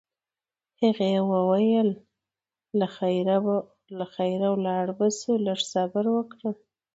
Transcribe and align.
هغې 0.81 1.13
وویل: 1.31 1.89
له 3.97 4.05
خیره 4.15 4.47
ولاړ 4.53 4.85
به 4.97 5.07
شو، 5.19 5.33
لږ 5.45 5.59
صبر 5.73 6.05
وکړه. 6.15 6.51